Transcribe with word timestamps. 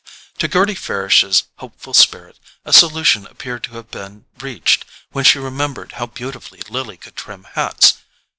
To 0.39 0.47
Gerty 0.47 0.73
Farish's 0.75 1.43
hopeful 1.57 1.93
spirit 1.93 2.39
a 2.65 2.73
solution 2.73 3.27
appeared 3.27 3.63
to 3.65 3.73
have 3.73 3.91
been 3.91 4.25
reached 4.39 4.83
when 5.11 5.23
she 5.23 5.37
remembered 5.37 5.91
how 5.91 6.07
beautifully 6.07 6.63
Lily 6.69 6.97
could 6.97 7.15
trim 7.15 7.43
hats. 7.51 8.01